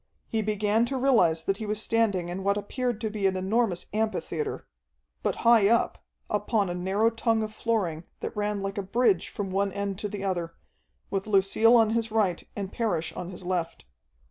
He 0.27 0.41
began 0.41 0.83
to 0.85 0.97
realize 0.97 1.43
that 1.43 1.57
he 1.57 1.67
was 1.67 1.79
standing 1.79 2.29
in 2.29 2.43
what 2.43 2.57
appeared 2.57 2.99
to 3.01 3.11
be 3.11 3.27
an 3.27 3.35
enormous 3.37 3.85
amphitheatre. 3.93 4.65
But 5.21 5.35
high 5.45 5.67
up, 5.67 6.03
upon 6.27 6.71
a 6.71 6.73
narrow 6.73 7.11
tongue 7.11 7.43
of 7.43 7.53
flooring 7.53 8.07
that 8.19 8.35
ran 8.35 8.63
like 8.63 8.79
a 8.79 8.81
bridge 8.81 9.29
from 9.29 9.51
one 9.51 9.71
end 9.71 9.99
to 9.99 10.09
the 10.09 10.23
other, 10.23 10.55
with 11.11 11.27
Lucille 11.27 11.75
on 11.75 11.91
his 11.91 12.09
right 12.09 12.43
and 12.55 12.71
Parrish 12.73 13.13
on 13.13 13.29
his 13.29 13.43
left. 13.45 13.85